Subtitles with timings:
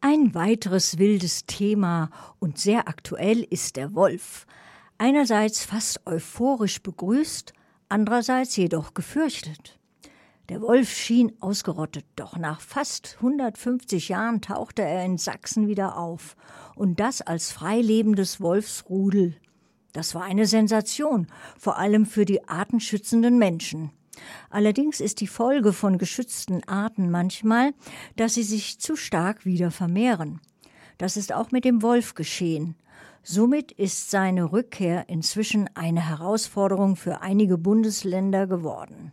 [0.00, 4.46] Ein weiteres wildes Thema und sehr aktuell ist der Wolf.
[4.96, 7.52] Einerseits fast euphorisch begrüßt,
[7.88, 9.80] andererseits jedoch gefürchtet.
[10.50, 16.36] Der Wolf schien ausgerottet, doch nach fast 150 Jahren tauchte er in Sachsen wieder auf,
[16.76, 19.34] und das als freilebendes Wolfsrudel.
[19.92, 21.26] Das war eine Sensation,
[21.58, 23.90] vor allem für die artenschützenden Menschen.
[24.50, 27.72] Allerdings ist die Folge von geschützten Arten manchmal,
[28.16, 30.40] dass sie sich zu stark wieder vermehren.
[30.98, 32.74] Das ist auch mit dem Wolf geschehen.
[33.22, 39.12] Somit ist seine Rückkehr inzwischen eine Herausforderung für einige Bundesländer geworden.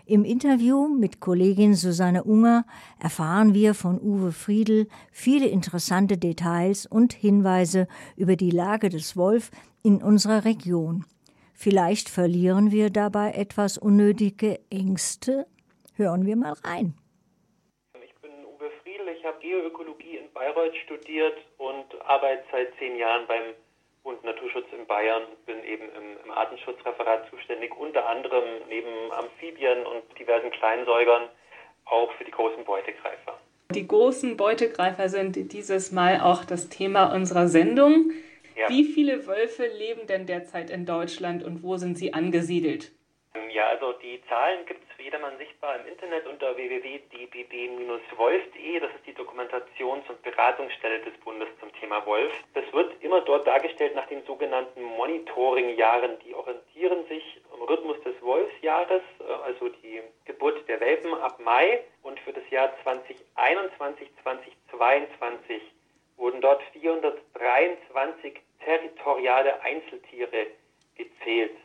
[0.04, 2.66] Im Interview mit Kollegin Susanne Unger
[3.00, 9.50] erfahren wir von Uwe Friedl viele interessante Details und Hinweise über die Lage des Wolf
[9.82, 11.06] in unserer Region.
[11.54, 15.46] Vielleicht verlieren wir dabei etwas unnötige Ängste.
[15.94, 16.92] Hören wir mal rein.
[18.04, 23.26] Ich bin Uwe Friedl, ich habe Geoökologie in Bayreuth studiert und arbeite seit zehn Jahren
[23.26, 23.54] beim
[24.02, 29.86] Bund Naturschutz in Bayern und bin eben im, im, Artenschutzreferat zuständig, unter anderem neben Amphibien
[29.86, 31.28] und diversen Kleinsäugern
[31.84, 33.38] auch für die großen Beutegreifer.
[33.70, 38.12] Die großen Beutegreifer sind dieses Mal auch das Thema unserer Sendung.
[38.56, 38.68] Ja.
[38.68, 42.92] Wie viele Wölfe leben denn derzeit in Deutschland und wo sind sie angesiedelt?
[43.50, 48.80] Ja, also die Zahlen gibt es für jedermann sichtbar im Internet unter www.dbb-wolf.de.
[48.80, 52.30] Das ist die Dokumentations- und Beratungsstelle des Bundes zum Thema Wolf.
[52.52, 56.18] Das wird immer dort dargestellt nach den sogenannten Monitoring-Jahren.
[56.20, 61.82] Die orientieren sich am Rhythmus des Wolfsjahres, äh, also die Geburt der Welpen ab Mai.
[62.02, 65.62] Und für das Jahr 2021, 2022
[66.18, 70.48] wurden dort 423 territoriale Einzeltiere
[70.96, 71.56] gezählt.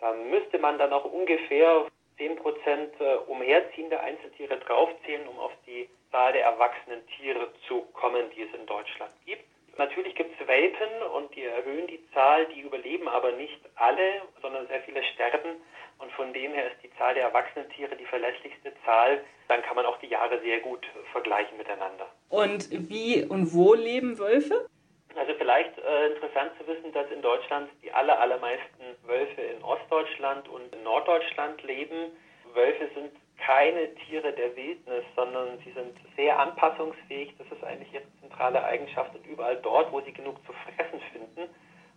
[0.00, 1.86] Da müsste man dann auch ungefähr
[2.18, 8.30] 10 Prozent äh, umherziehende Einzeltiere draufzählen, um auf die Zahl der erwachsenen Tiere zu kommen,
[8.34, 9.44] die es in Deutschland gibt.
[9.76, 14.66] Natürlich gibt es Welpen und die erhöhen die Zahl, die überleben aber nicht alle, sondern
[14.66, 15.56] sehr viele sterben.
[15.98, 19.24] Und von dem her ist die Zahl der erwachsenen Tiere die verlässlichste Zahl.
[19.46, 22.08] Dann kann man auch die Jahre sehr gut vergleichen miteinander.
[22.28, 24.66] Und wie und wo leben Wölfe?
[25.14, 28.77] Also vielleicht äh, interessant zu wissen, dass in Deutschland die aller, allermeisten
[29.08, 32.12] Wölfe in Ostdeutschland und in Norddeutschland leben.
[32.54, 37.34] Wölfe sind keine Tiere der Wildnis, sondern sie sind sehr anpassungsfähig.
[37.38, 41.50] Das ist eigentlich ihre zentrale Eigenschaft und überall dort, wo sie genug zu fressen finden,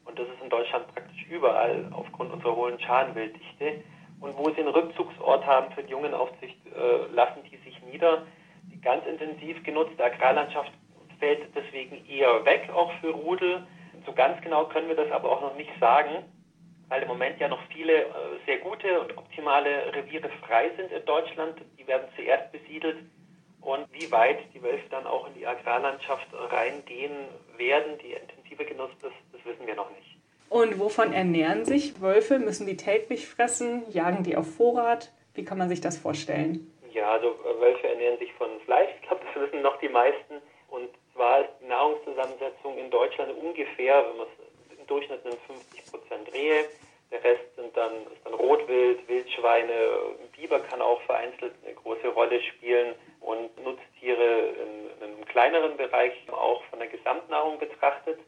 [0.05, 3.83] und das ist in Deutschland praktisch überall aufgrund unserer hohen Schadenwilddichte,
[4.19, 8.25] und wo sie einen Rückzugsort haben für die Jungenaufsicht, äh, lassen die sich nieder.
[8.71, 10.71] Die ganz intensiv genutzte Agrarlandschaft
[11.19, 13.65] fällt deswegen eher weg, auch für Rudel.
[14.05, 16.23] So ganz genau können wir das aber auch noch nicht sagen,
[16.91, 18.07] weil im Moment ja noch viele äh,
[18.45, 21.55] sehr gute und optimale Reviere frei sind in Deutschland.
[21.79, 22.97] Die werden zuerst besiedelt.
[23.61, 29.01] Und wie weit die Wölfe dann auch in die Agrarlandschaft reingehen werden, die intensiver genutzt
[29.03, 30.17] ist, das wissen wir noch nicht.
[30.49, 32.39] Und wovon ernähren sich Wölfe?
[32.39, 33.89] Müssen die täglich fressen?
[33.89, 35.13] Jagen die auf Vorrat?
[35.33, 36.75] Wie kann man sich das vorstellen?
[36.91, 38.89] Ja, also äh, Wölfe ernähren sich von Fleisch.
[39.01, 40.41] Ich glaube, das wissen noch die meisten.
[40.67, 45.89] Und zwar ist die Nahrungszusammensetzung in Deutschland ungefähr, wenn man es im Durchschnitt nimmt, 50
[45.89, 46.65] Prozent Rehe.
[47.23, 49.73] Rest sind dann, ist dann Rotwild, Wildschweine,
[50.35, 56.13] Biber kann auch vereinzelt eine große Rolle spielen und Nutztiere in, in einem kleineren Bereich
[56.31, 58.19] auch von der Gesamtnahrung betrachtet.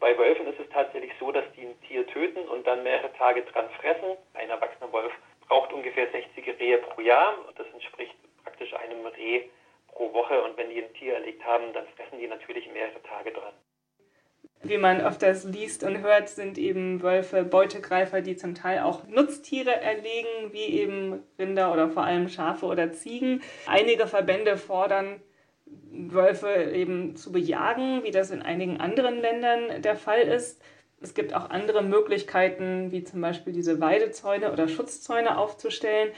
[0.00, 3.42] Bei Wölfen ist es tatsächlich so, dass die ein Tier töten und dann mehrere Tage
[3.42, 4.16] dran fressen.
[4.34, 5.12] Ein erwachsener Wolf
[5.48, 7.36] braucht ungefähr 60 Rehe pro Jahr.
[7.56, 9.44] Das entspricht praktisch einem Reh
[9.88, 13.32] pro Woche und wenn die ein Tier erlegt haben, dann fressen die natürlich mehrere Tage
[13.32, 13.54] dran.
[14.64, 19.74] Wie man öfters liest und hört, sind eben Wölfe Beutegreifer, die zum Teil auch Nutztiere
[19.80, 23.42] erlegen, wie eben Rinder oder vor allem Schafe oder Ziegen.
[23.66, 25.20] Einige Verbände fordern,
[25.90, 30.62] Wölfe eben zu bejagen, wie das in einigen anderen Ländern der Fall ist.
[31.00, 36.12] Es gibt auch andere Möglichkeiten, wie zum Beispiel diese Weidezäune oder Schutzzäune aufzustellen.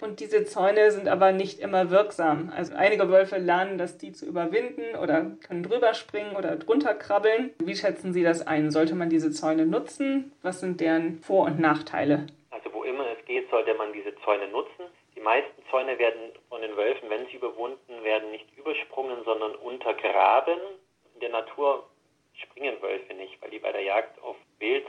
[0.00, 2.52] Und diese Zäune sind aber nicht immer wirksam.
[2.54, 7.54] Also einige Wölfe lernen, dass die zu überwinden oder können drüber springen oder drunter krabbeln.
[7.58, 8.70] Wie schätzen Sie das ein?
[8.70, 10.32] Sollte man diese Zäune nutzen?
[10.42, 12.26] Was sind deren Vor- und Nachteile?
[12.50, 14.84] Also wo immer es geht, sollte man diese Zäune nutzen.
[15.16, 20.58] Die meisten Zäune werden von den Wölfen, wenn sie überwunden werden, nicht übersprungen, sondern untergraben.
[21.14, 21.88] In der Natur
[22.34, 24.86] springen Wölfe nicht, weil die bei der Jagd auf Wild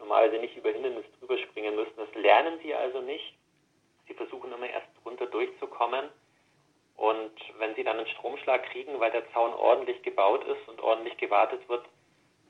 [0.00, 1.94] normalerweise nicht über Hindernis drüber springen müssen.
[1.96, 3.35] Das lernen sie also nicht.
[4.08, 6.08] Sie versuchen immer erst drunter durchzukommen.
[6.96, 11.16] Und wenn sie dann einen Stromschlag kriegen, weil der Zaun ordentlich gebaut ist und ordentlich
[11.18, 11.84] gewartet wird,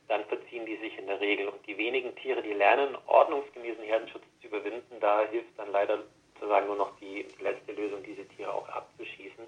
[0.09, 1.49] dann verziehen die sich in der Regel.
[1.49, 6.05] Und die wenigen Tiere, die lernen, ordnungsgemäßen Herdenschutz zu überwinden, da hilft dann leider
[6.35, 9.47] sozusagen nur noch die, die letzte Lösung, diese Tiere auch abzuschießen,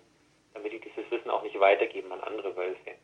[0.54, 2.94] damit die dieses Wissen auch nicht weitergeben an andere Wölfe.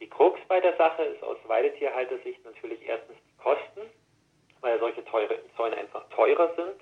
[0.00, 3.90] Die Krux bei der Sache ist aus Weidetierhaltersicht natürlich erstens die Kosten,
[4.60, 6.80] weil solche teure, Zäune einfach teurer sind.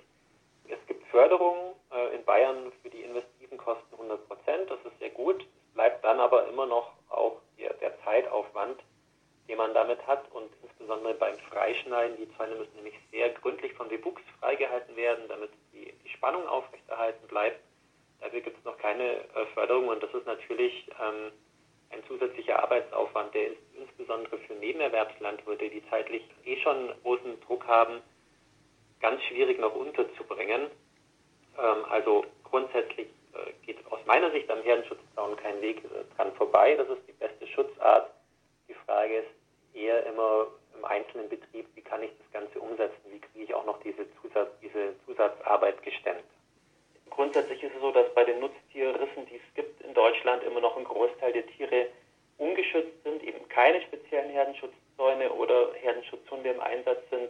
[0.69, 5.11] Es gibt Förderungen äh, in Bayern für die investiven Kosten 100 Prozent, das ist sehr
[5.11, 5.41] gut.
[5.41, 8.81] Es bleibt dann aber immer noch auch der, der Zeitaufwand,
[9.47, 12.17] den man damit hat und insbesondere beim Freischneiden.
[12.17, 17.27] Die Zäune müssen nämlich sehr gründlich von Bewuchs freigehalten werden, damit die, die Spannung aufrechterhalten
[17.27, 17.59] bleibt.
[18.19, 21.31] Dafür gibt es noch keine äh, Förderung und das ist natürlich ähm,
[21.91, 28.01] ein zusätzlicher Arbeitsaufwand, der ist insbesondere für Nebenerwerbslandwirte, die zeitlich eh schon großen Druck haben,
[28.99, 30.71] ganz schwierig noch unterzubringen.
[31.57, 36.75] Ähm, also grundsätzlich äh, geht aus meiner Sicht am Herdenschutzzaun kein Weg äh, dran vorbei.
[36.75, 38.11] Das ist die beste Schutzart.
[38.67, 39.29] Die Frage ist
[39.73, 42.99] eher immer im einzelnen Betrieb, wie kann ich das Ganze umsetzen?
[43.09, 46.23] Wie kriege ich auch noch diese, Zusatz, diese Zusatzarbeit gestemmt?
[47.09, 50.75] Grundsätzlich ist es so, dass bei den Nutztierrissen, die es gibt in Deutschland, immer noch
[50.77, 51.87] ein Großteil der Tiere
[52.37, 57.29] ungeschützt sind, eben keine speziellen Herdenschutzzäune oder Herdenschutzzunde im Einsatz sind.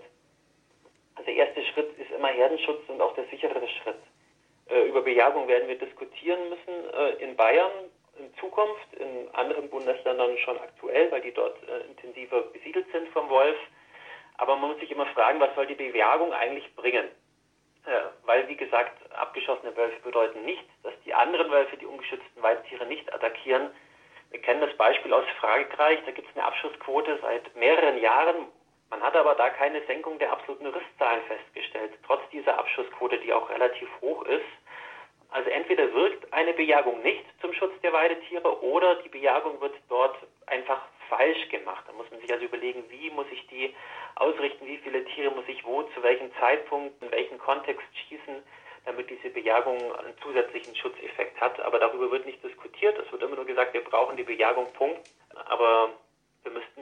[1.15, 3.99] Also der erste Schritt ist immer Herdenschutz und auch der sicherere Schritt.
[4.69, 7.71] Äh, über Bejagung werden wir diskutieren müssen äh, in Bayern
[8.19, 13.27] in Zukunft, in anderen Bundesländern schon aktuell, weil die dort äh, intensiver besiedelt sind vom
[13.29, 13.57] Wolf.
[14.37, 17.05] Aber man muss sich immer fragen, was soll die Bejagung eigentlich bringen?
[18.25, 23.13] Weil, wie gesagt, abgeschossene Wölfe bedeuten nicht, dass die anderen Wölfe die ungeschützten Weidetiere nicht
[23.13, 23.71] attackieren.
[24.31, 28.47] Wir kennen das Beispiel aus Frankreich, da gibt es eine Abschussquote seit mehreren Jahren,
[28.93, 33.49] man hat aber da keine Senkung der absoluten Risszahlen festgestellt, trotz dieser Abschussquote, die auch
[33.49, 34.45] relativ hoch ist.
[35.31, 40.15] Also entweder wirkt eine Bejagung nicht zum Schutz der Weidetiere oder die Bejagung wird dort
[40.45, 40.79] einfach
[41.09, 41.83] falsch gemacht.
[41.87, 43.73] Da muss man sich also überlegen, wie muss ich die
[44.13, 48.43] ausrichten, wie viele Tiere muss ich wo, zu welchem Zeitpunkt, in welchem Kontext schießen,
[48.85, 51.59] damit diese Bejagung einen zusätzlichen Schutzeffekt hat.
[51.61, 52.95] Aber darüber wird nicht diskutiert.
[52.99, 55.01] Es wird immer nur gesagt, wir brauchen die Bejagung, Punkt.
[55.49, 55.93] Aber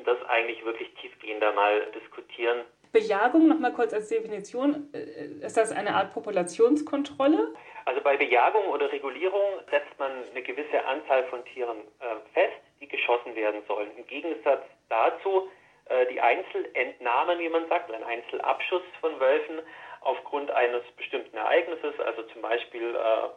[0.03, 2.62] das eigentlich wirklich tiefgehender mal diskutieren.
[2.92, 7.53] Bejagung, nochmal kurz als Definition, äh, ist das eine Art Populationskontrolle?
[7.86, 12.88] Also bei Bejagung oder Regulierung setzt man eine gewisse Anzahl von Tieren äh, fest, die
[12.88, 13.89] geschossen werden sollen.
[13.98, 15.50] Im Gegensatz dazu
[15.86, 19.62] äh, die Einzelentnahmen, wie man sagt, ein Einzelabschuss von Wölfen
[20.01, 23.30] aufgrund eines bestimmten Ereignisses, also zum Beispiel äh,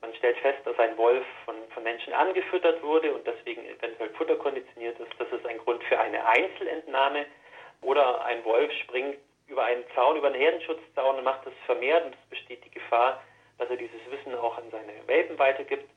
[0.00, 4.98] man stellt fest, dass ein Wolf von, von Menschen angefüttert wurde und deswegen eventuell futterkonditioniert
[5.00, 5.10] ist.
[5.18, 7.26] Das ist ein Grund für eine Einzelentnahme.
[7.80, 12.14] Oder ein Wolf springt über einen Zaun, über einen Herdenschutzzaun und macht das vermehrt und
[12.14, 13.22] es besteht die Gefahr,
[13.58, 15.88] dass er dieses Wissen auch an seine Welpen weitergibt.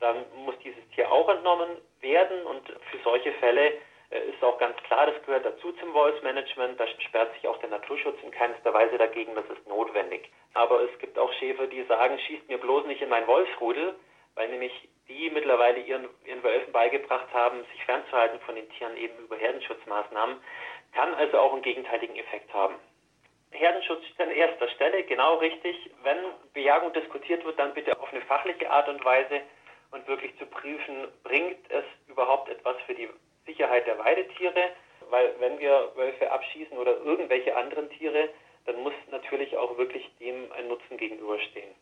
[0.00, 3.72] Dann muss dieses Tier auch entnommen werden und für solche Fälle
[4.10, 6.78] ist auch ganz klar, das gehört dazu zum Wolfsmanagement.
[6.78, 10.30] Da sperrt sich auch der Naturschutz in keinster Weise dagegen, das ist notwendig.
[10.54, 13.96] Aber es gibt auch Schäfer, die sagen, schießt mir bloß nicht in mein Wolfsrudel,
[14.34, 19.18] weil nämlich die mittlerweile ihren, ihren Wölfen beigebracht haben, sich fernzuhalten von den Tieren eben
[19.18, 20.36] über Herdenschutzmaßnahmen,
[20.94, 22.76] kann also auch einen gegenteiligen Effekt haben.
[23.50, 25.90] Herdenschutz steht an erster Stelle, genau richtig.
[26.02, 26.18] Wenn
[26.52, 29.40] Bejagung diskutiert wird, dann bitte auf eine fachliche Art und Weise
[29.92, 33.08] und wirklich zu prüfen, bringt es überhaupt etwas für die
[33.46, 34.72] Sicherheit der Weidetiere,
[35.10, 38.28] weil wenn wir Wölfe abschießen oder irgendwelche anderen Tiere,
[38.64, 41.74] dann muss natürlich auch wirklich dem ein Nutzen gegenüberstehen.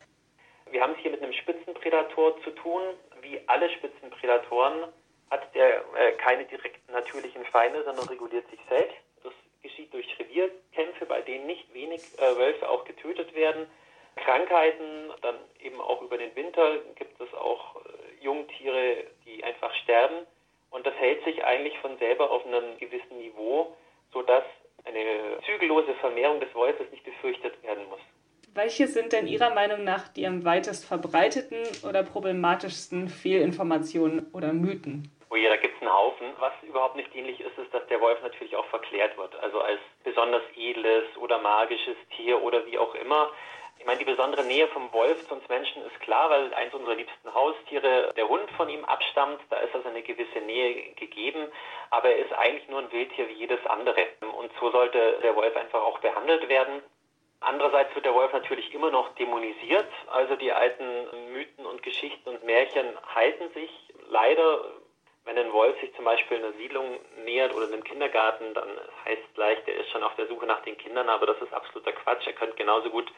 [0.70, 2.82] Wir haben es hier mit einem Spitzenprädator zu tun.
[3.22, 4.92] Wie alle Spitzenprädatoren
[5.30, 8.96] hat der äh, keine direkten natürlichen Feinde, sondern reguliert sich selbst.
[9.22, 13.66] Das geschieht durch Revierkämpfe, bei denen nicht wenig äh, Wölfe auch getötet werden.
[14.16, 20.26] Krankheiten, dann eben auch über den Winter gibt es auch äh, Jungtiere, die einfach sterben.
[20.74, 23.76] Und das hält sich eigentlich von selber auf einem gewissen Niveau,
[24.12, 24.42] sodass
[24.84, 28.00] eine zügellose Vermehrung des Wolfes nicht befürchtet werden muss.
[28.54, 35.12] Welche sind denn Ihrer Meinung nach die am weitest verbreiteten oder problematischsten Fehlinformationen oder Mythen?
[35.34, 36.28] Oh ja, da gibt es einen Haufen.
[36.38, 39.34] Was überhaupt nicht dienlich ist, ist, dass der Wolf natürlich auch verklärt wird.
[39.42, 43.32] Also als besonders edles oder magisches Tier oder wie auch immer.
[43.80, 46.94] Ich meine, die besondere Nähe vom Wolf zu uns Menschen ist klar, weil eins unserer
[46.94, 49.40] liebsten Haustiere, der Hund von ihm abstammt.
[49.50, 51.48] Da ist also eine gewisse Nähe gegeben.
[51.90, 54.06] Aber er ist eigentlich nur ein Wildtier wie jedes andere.
[54.38, 56.80] Und so sollte der Wolf einfach auch behandelt werden.
[57.40, 59.90] Andererseits wird der Wolf natürlich immer noch dämonisiert.
[60.12, 63.70] Also die alten Mythen und Geschichten und Märchen halten sich
[64.08, 64.60] leider.
[65.24, 68.68] Wenn ein Wolf sich zum Beispiel einer Siedlung nähert oder einem Kindergarten, dann
[69.06, 71.52] heißt es gleich, der ist schon auf der Suche nach den Kindern, aber das ist
[71.52, 72.26] absoluter Quatsch.
[72.26, 73.10] Er könnte genauso gut,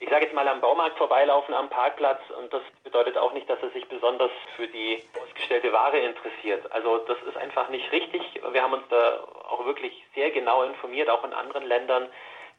[0.00, 3.62] ich sage jetzt mal, am Baumarkt vorbeilaufen, am Parkplatz und das bedeutet auch nicht, dass
[3.62, 6.70] er sich besonders für die ausgestellte Ware interessiert.
[6.72, 8.22] Also das ist einfach nicht richtig.
[8.50, 12.08] Wir haben uns da auch wirklich sehr genau informiert, auch in anderen Ländern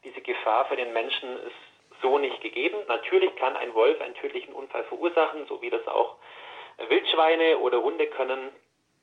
[0.04, 2.76] diese Gefahr für den Menschen ist so nicht gegeben.
[2.86, 6.16] Natürlich kann ein Wolf einen tödlichen Unfall verursachen, so wie das auch
[6.88, 8.50] Wildschweine oder Hunde können,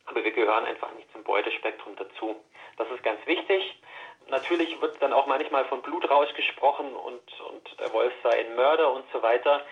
[0.06, 2.36] aber wir gehören einfach nicht zum Beutespektrum dazu.
[2.78, 3.80] Das ist ganz wichtig.
[4.28, 8.92] Natürlich wird dann auch manchmal von Blutrausch gesprochen und, und der Wolf sei ein Mörder
[8.94, 9.66] und so weiter.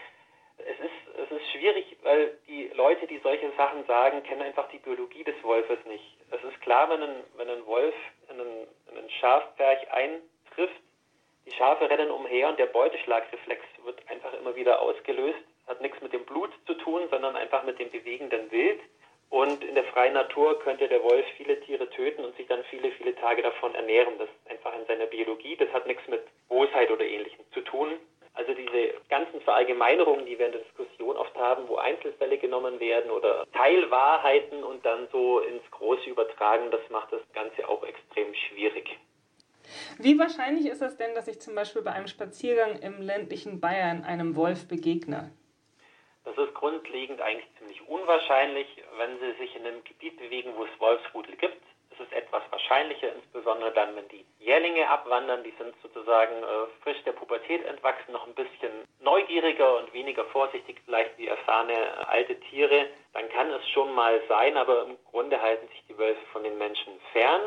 [0.58, 4.78] Es ist, es ist schwierig, weil die Leute, die solche Sachen sagen, kennen einfach die
[4.78, 6.18] Biologie des Wolfes nicht.
[6.30, 7.96] Es ist klar, wenn ein, wenn ein Wolf
[8.30, 10.82] in einen, in einen Schafberg eintrifft,
[11.46, 15.40] die Schafe rennen umher und der Beuteschlagreflex wird einfach immer wieder ausgelöst.
[15.68, 18.80] Hat nichts mit dem Blut zu tun, sondern einfach mit dem bewegenden Wild.
[19.32, 22.92] Und in der freien Natur könnte der Wolf viele Tiere töten und sich dann viele,
[22.92, 24.18] viele Tage davon ernähren.
[24.20, 25.56] Das ist einfach in seiner Biologie.
[25.56, 27.94] Das hat nichts mit Bosheit oder Ähnlichem zu tun.
[28.34, 33.10] Also diese ganzen Verallgemeinerungen, die wir in der Diskussion oft haben, wo Einzelfälle genommen werden
[33.10, 39.00] oder Teilwahrheiten und dann so ins Große übertragen, das macht das Ganze auch extrem schwierig.
[39.98, 44.04] Wie wahrscheinlich ist es denn, dass ich zum Beispiel bei einem Spaziergang im ländlichen Bayern
[44.04, 45.32] einem Wolf begegne?
[46.26, 48.68] Das ist grundlegend eigentlich ziemlich unwahrscheinlich.
[48.98, 51.62] Wenn Sie sich in einem Gebiet bewegen, wo es Wolfsrudel gibt,
[51.92, 55.44] ist es etwas wahrscheinlicher, insbesondere dann, wenn die Jährlinge abwandern.
[55.44, 60.82] Die sind sozusagen äh, frisch der Pubertät entwachsen, noch ein bisschen neugieriger und weniger vorsichtig
[60.86, 62.88] vielleicht wie erfahrene äh, alte Tiere.
[63.14, 66.58] Dann kann es schon mal sein, aber im Grunde halten sich die Wölfe von den
[66.58, 67.42] Menschen fern.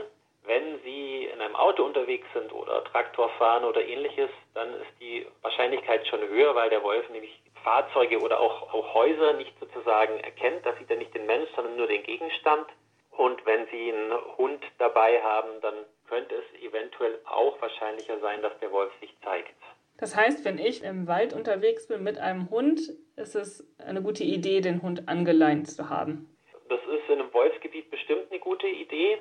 [0.47, 5.27] Wenn Sie in einem Auto unterwegs sind oder Traktor fahren oder ähnliches, dann ist die
[5.41, 10.65] Wahrscheinlichkeit schon höher, weil der Wolf nämlich Fahrzeuge oder auch, auch Häuser nicht sozusagen erkennt.
[10.65, 12.67] Da sieht er nicht den Mensch, sondern nur den Gegenstand.
[13.11, 15.75] Und wenn Sie einen Hund dabei haben, dann
[16.09, 19.55] könnte es eventuell auch wahrscheinlicher sein, dass der Wolf sich zeigt.
[19.97, 22.81] Das heißt, wenn ich im Wald unterwegs bin mit einem Hund,
[23.17, 26.37] ist es eine gute Idee, den Hund angeleint zu haben.
[26.69, 29.19] Das ist in einem Wolfsgebiet bestimmt eine gute Idee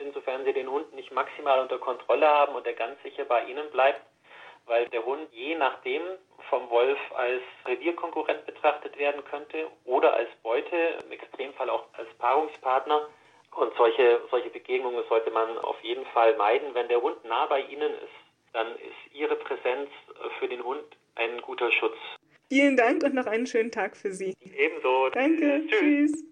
[0.00, 3.70] insofern sie den Hund nicht maximal unter Kontrolle haben und er ganz sicher bei ihnen
[3.70, 4.00] bleibt,
[4.66, 6.02] weil der Hund je nachdem
[6.48, 13.08] vom Wolf als Revierkonkurrent betrachtet werden könnte oder als Beute, im Extremfall auch als Paarungspartner.
[13.56, 16.74] Und solche, solche Begegnungen sollte man auf jeden Fall meiden.
[16.74, 19.90] Wenn der Hund nah bei Ihnen ist, dann ist Ihre Präsenz
[20.38, 21.96] für den Hund ein guter Schutz.
[22.48, 24.34] Vielen Dank und noch einen schönen Tag für Sie.
[24.56, 25.08] Ebenso.
[25.10, 25.66] Danke.
[25.68, 26.12] Tschüss.
[26.12, 26.24] Tschüss.